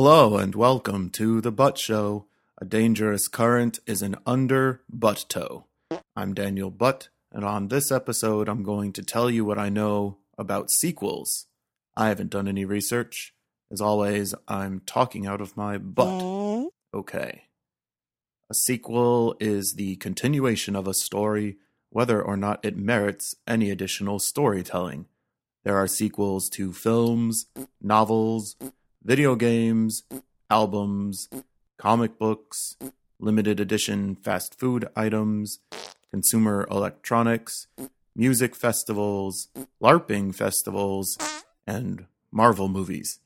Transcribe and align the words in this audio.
Hello 0.00 0.36
and 0.36 0.54
welcome 0.54 1.10
to 1.10 1.40
The 1.40 1.50
Butt 1.50 1.76
Show. 1.76 2.26
A 2.58 2.64
dangerous 2.64 3.26
current 3.26 3.80
is 3.84 4.00
an 4.00 4.14
under 4.24 4.80
butt 4.88 5.24
toe. 5.28 5.64
I'm 6.14 6.34
Daniel 6.34 6.70
Butt, 6.70 7.08
and 7.32 7.44
on 7.44 7.66
this 7.66 7.90
episode, 7.90 8.48
I'm 8.48 8.62
going 8.62 8.92
to 8.92 9.02
tell 9.02 9.28
you 9.28 9.44
what 9.44 9.58
I 9.58 9.70
know 9.70 10.18
about 10.38 10.70
sequels. 10.70 11.46
I 11.96 12.10
haven't 12.10 12.30
done 12.30 12.46
any 12.46 12.64
research. 12.64 13.34
As 13.72 13.80
always, 13.80 14.36
I'm 14.46 14.82
talking 14.86 15.26
out 15.26 15.40
of 15.40 15.56
my 15.56 15.78
butt. 15.78 16.70
Okay. 16.94 17.46
A 18.48 18.54
sequel 18.54 19.34
is 19.40 19.74
the 19.74 19.96
continuation 19.96 20.76
of 20.76 20.86
a 20.86 20.94
story, 20.94 21.56
whether 21.90 22.22
or 22.22 22.36
not 22.36 22.64
it 22.64 22.76
merits 22.76 23.34
any 23.48 23.68
additional 23.68 24.20
storytelling. 24.20 25.06
There 25.64 25.76
are 25.76 25.88
sequels 25.88 26.48
to 26.50 26.72
films, 26.72 27.46
novels, 27.82 28.54
video 29.02 29.36
games, 29.36 30.02
albums, 30.50 31.28
comic 31.78 32.18
books, 32.18 32.76
limited 33.18 33.60
edition 33.60 34.16
fast 34.16 34.58
food 34.58 34.88
items, 34.96 35.60
consumer 36.10 36.66
electronics, 36.70 37.66
music 38.14 38.54
festivals, 38.54 39.48
LARPing 39.82 40.34
festivals, 40.34 41.16
and 41.66 42.06
Marvel 42.30 42.68
movies. 42.68 43.20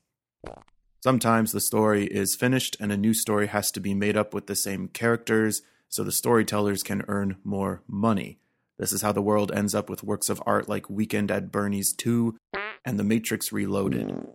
Sometimes 1.01 1.51
the 1.51 1.59
story 1.59 2.05
is 2.05 2.35
finished 2.35 2.77
and 2.79 2.91
a 2.91 2.97
new 2.97 3.13
story 3.13 3.47
has 3.47 3.71
to 3.71 3.79
be 3.79 3.93
made 3.93 4.15
up 4.15 4.33
with 4.33 4.47
the 4.47 4.55
same 4.55 4.87
characters 4.87 5.61
so 5.89 6.03
the 6.03 6.11
storytellers 6.11 6.81
can 6.81 7.03
earn 7.07 7.37
more 7.43 7.81
money. 7.87 8.39
This 8.79 8.93
is 8.93 9.01
how 9.01 9.11
the 9.11 9.21
world 9.21 9.51
ends 9.51 9.75
up 9.75 9.89
with 9.89 10.03
works 10.03 10.29
of 10.29 10.41
art 10.45 10.69
like 10.69 10.89
Weekend 10.89 11.29
at 11.29 11.51
Bernie's 11.51 11.93
2 11.93 12.37
and 12.85 12.97
The 12.97 13.03
Matrix 13.03 13.51
Reloaded. 13.51 14.27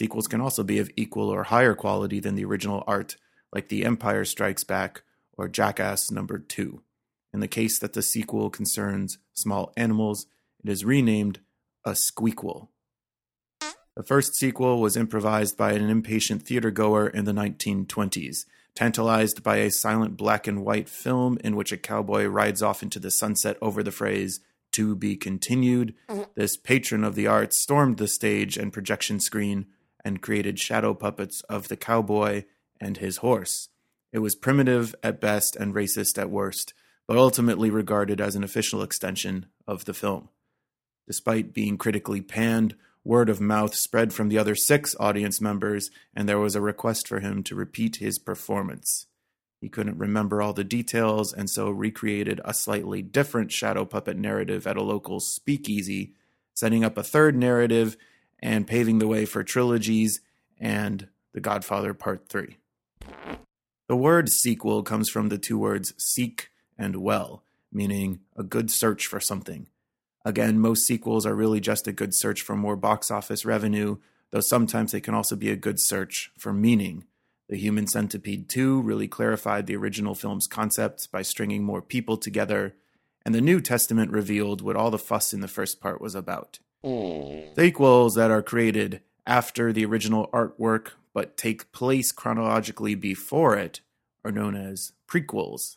Sequels 0.00 0.28
can 0.28 0.40
also 0.40 0.62
be 0.62 0.78
of 0.78 0.90
equal 0.96 1.28
or 1.28 1.42
higher 1.42 1.74
quality 1.74 2.20
than 2.20 2.34
the 2.34 2.46
original 2.46 2.82
art, 2.86 3.18
like 3.52 3.68
The 3.68 3.84
Empire 3.84 4.24
Strikes 4.24 4.64
Back 4.64 5.02
or 5.36 5.46
Jackass 5.46 6.10
Number 6.10 6.38
2. 6.38 6.80
In 7.34 7.40
the 7.40 7.46
case 7.46 7.78
that 7.78 7.92
the 7.92 8.00
sequel 8.00 8.48
concerns 8.48 9.18
small 9.34 9.74
animals, 9.76 10.24
it 10.64 10.70
is 10.70 10.86
renamed 10.86 11.40
a 11.84 11.90
squeakquel. 11.90 12.68
The 13.94 14.02
first 14.02 14.36
sequel 14.36 14.80
was 14.80 14.96
improvised 14.96 15.58
by 15.58 15.72
an 15.72 15.90
impatient 15.90 16.46
theatergoer 16.46 17.12
in 17.12 17.26
the 17.26 17.32
1920s, 17.32 18.46
tantalized 18.74 19.42
by 19.42 19.58
a 19.58 19.70
silent 19.70 20.16
black 20.16 20.46
and 20.46 20.64
white 20.64 20.88
film 20.88 21.36
in 21.44 21.56
which 21.56 21.72
a 21.72 21.76
cowboy 21.76 22.24
rides 22.24 22.62
off 22.62 22.82
into 22.82 22.98
the 22.98 23.10
sunset 23.10 23.58
over 23.60 23.82
the 23.82 23.92
phrase, 23.92 24.40
to 24.72 24.96
be 24.96 25.14
continued. 25.14 25.94
Mm-hmm. 26.08 26.22
This 26.36 26.56
patron 26.56 27.04
of 27.04 27.16
the 27.16 27.26
arts 27.26 27.60
stormed 27.60 27.98
the 27.98 28.08
stage 28.08 28.56
and 28.56 28.72
projection 28.72 29.20
screen 29.20 29.66
and 30.04 30.22
created 30.22 30.58
shadow 30.58 30.94
puppets 30.94 31.42
of 31.42 31.68
the 31.68 31.76
cowboy 31.76 32.44
and 32.80 32.96
his 32.96 33.18
horse. 33.18 33.68
It 34.12 34.18
was 34.20 34.34
primitive 34.34 34.94
at 35.02 35.20
best 35.20 35.56
and 35.56 35.74
racist 35.74 36.18
at 36.18 36.30
worst, 36.30 36.74
but 37.06 37.16
ultimately 37.16 37.70
regarded 37.70 38.20
as 38.20 38.34
an 38.34 38.44
official 38.44 38.82
extension 38.82 39.46
of 39.66 39.84
the 39.84 39.94
film. 39.94 40.28
Despite 41.06 41.52
being 41.52 41.76
critically 41.76 42.20
panned, 42.20 42.76
word 43.04 43.28
of 43.28 43.40
mouth 43.40 43.74
spread 43.74 44.12
from 44.12 44.28
the 44.28 44.38
other 44.38 44.54
six 44.54 44.94
audience 45.00 45.40
members, 45.40 45.90
and 46.14 46.28
there 46.28 46.38
was 46.38 46.54
a 46.54 46.60
request 46.60 47.08
for 47.08 47.20
him 47.20 47.42
to 47.44 47.54
repeat 47.54 47.96
his 47.96 48.18
performance. 48.18 49.06
He 49.60 49.68
couldn't 49.68 49.98
remember 49.98 50.40
all 50.40 50.52
the 50.52 50.64
details, 50.64 51.32
and 51.32 51.48
so 51.50 51.70
recreated 51.70 52.40
a 52.44 52.54
slightly 52.54 53.02
different 53.02 53.52
shadow 53.52 53.84
puppet 53.84 54.16
narrative 54.16 54.66
at 54.66 54.76
a 54.76 54.82
local 54.82 55.20
speakeasy, 55.20 56.14
setting 56.54 56.82
up 56.84 56.96
a 56.96 57.02
third 57.02 57.36
narrative 57.36 57.96
and 58.40 58.66
paving 58.66 58.98
the 58.98 59.08
way 59.08 59.24
for 59.24 59.44
trilogies 59.44 60.20
and 60.58 61.08
The 61.32 61.40
Godfather 61.40 61.94
Part 61.94 62.28
3. 62.28 62.56
The 63.88 63.96
word 63.96 64.28
sequel 64.28 64.82
comes 64.82 65.08
from 65.08 65.28
the 65.28 65.38
two 65.38 65.58
words 65.58 65.94
seek 65.98 66.50
and 66.78 66.96
well, 66.96 67.42
meaning 67.72 68.20
a 68.36 68.42
good 68.42 68.70
search 68.70 69.06
for 69.06 69.20
something. 69.20 69.66
Again, 70.24 70.60
most 70.60 70.86
sequels 70.86 71.26
are 71.26 71.34
really 71.34 71.60
just 71.60 71.86
a 71.86 71.92
good 71.92 72.14
search 72.14 72.42
for 72.42 72.54
more 72.54 72.76
box 72.76 73.10
office 73.10 73.44
revenue, 73.44 73.96
though 74.30 74.40
sometimes 74.40 74.92
they 74.92 75.00
can 75.00 75.14
also 75.14 75.34
be 75.34 75.50
a 75.50 75.56
good 75.56 75.80
search 75.80 76.30
for 76.38 76.52
meaning. 76.52 77.04
The 77.48 77.56
Human 77.56 77.88
Centipede 77.88 78.48
2 78.48 78.80
really 78.82 79.08
clarified 79.08 79.66
the 79.66 79.76
original 79.76 80.14
film's 80.14 80.46
concepts 80.46 81.06
by 81.06 81.22
stringing 81.22 81.64
more 81.64 81.82
people 81.82 82.16
together, 82.16 82.76
and 83.24 83.34
the 83.34 83.40
New 83.40 83.60
Testament 83.60 84.12
revealed 84.12 84.60
what 84.60 84.76
all 84.76 84.90
the 84.90 84.98
fuss 84.98 85.32
in 85.32 85.40
the 85.40 85.48
first 85.48 85.80
part 85.80 86.00
was 86.00 86.14
about. 86.14 86.60
Hmm. 86.82 87.54
Sequels 87.56 88.14
that 88.14 88.30
are 88.30 88.42
created 88.42 89.00
after 89.26 89.72
the 89.72 89.84
original 89.84 90.28
artwork 90.32 90.92
but 91.12 91.36
take 91.36 91.72
place 91.72 92.12
chronologically 92.12 92.94
before 92.94 93.56
it 93.56 93.80
are 94.24 94.32
known 94.32 94.54
as 94.54 94.92
prequels. 95.08 95.76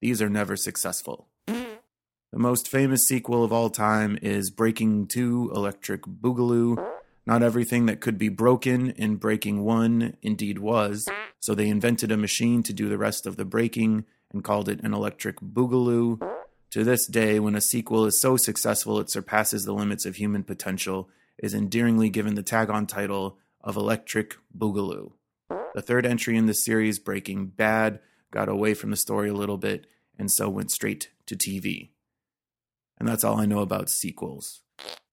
These 0.00 0.20
are 0.20 0.28
never 0.28 0.56
successful. 0.56 1.28
The 1.46 2.40
most 2.40 2.68
famous 2.68 3.06
sequel 3.06 3.44
of 3.44 3.52
all 3.52 3.70
time 3.70 4.18
is 4.20 4.50
Breaking 4.50 5.06
2 5.06 5.52
Electric 5.54 6.02
Boogaloo. 6.02 6.84
Not 7.26 7.44
everything 7.44 7.86
that 7.86 8.00
could 8.00 8.18
be 8.18 8.28
broken 8.28 8.90
in 8.90 9.16
Breaking 9.16 9.62
1 9.62 10.16
indeed 10.20 10.58
was, 10.58 11.06
so 11.38 11.54
they 11.54 11.68
invented 11.68 12.10
a 12.10 12.16
machine 12.16 12.64
to 12.64 12.72
do 12.72 12.88
the 12.88 12.98
rest 12.98 13.24
of 13.24 13.36
the 13.36 13.44
breaking 13.44 14.04
and 14.32 14.42
called 14.42 14.68
it 14.68 14.80
an 14.82 14.92
Electric 14.92 15.40
Boogaloo. 15.40 16.33
To 16.74 16.82
this 16.82 17.06
day, 17.06 17.38
when 17.38 17.54
a 17.54 17.60
sequel 17.60 18.04
is 18.04 18.20
so 18.20 18.36
successful 18.36 18.98
it 18.98 19.08
surpasses 19.08 19.64
the 19.64 19.72
limits 19.72 20.04
of 20.06 20.16
human 20.16 20.42
potential, 20.42 21.08
is 21.38 21.54
endearingly 21.54 22.10
given 22.10 22.34
the 22.34 22.42
tag 22.42 22.68
on 22.68 22.88
title 22.88 23.38
of 23.60 23.76
Electric 23.76 24.34
Boogaloo. 24.58 25.12
The 25.76 25.82
third 25.82 26.04
entry 26.04 26.36
in 26.36 26.46
the 26.46 26.52
series, 26.52 26.98
Breaking 26.98 27.46
Bad, 27.46 28.00
got 28.32 28.48
away 28.48 28.74
from 28.74 28.90
the 28.90 28.96
story 28.96 29.28
a 29.28 29.34
little 29.34 29.56
bit 29.56 29.86
and 30.18 30.28
so 30.28 30.48
went 30.48 30.72
straight 30.72 31.10
to 31.26 31.36
TV. 31.36 31.90
And 32.98 33.06
that's 33.06 33.22
all 33.22 33.38
I 33.38 33.46
know 33.46 33.60
about 33.60 33.88
sequels. 33.88 34.62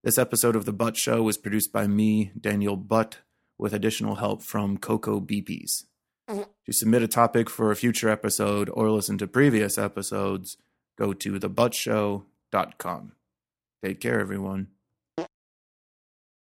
This 0.04 0.18
episode 0.18 0.56
of 0.56 0.66
The 0.66 0.74
Butt 0.74 0.98
Show 0.98 1.22
was 1.22 1.38
produced 1.38 1.72
by 1.72 1.86
me, 1.86 2.32
Daniel 2.42 2.76
Butt, 2.76 3.20
with 3.60 3.76
additional 3.76 4.16
help 4.16 4.42
from 4.42 4.80
Coco 4.80 5.20
Beepies. 5.20 5.84
To 6.28 6.74
submit 6.74 7.04
a 7.04 7.08
topic 7.08 7.52
for 7.52 7.70
a 7.70 7.76
future 7.76 8.10
episode 8.10 8.68
or 8.74 8.90
listen 8.90 9.20
to 9.20 9.28
previous 9.28 9.78
episodes, 9.78 10.58
go 11.02 11.14
to 11.14 11.40
thebuttshow.com. 11.40 13.14
Take 13.84 14.00
care, 14.00 14.20
everyone. 14.20 14.68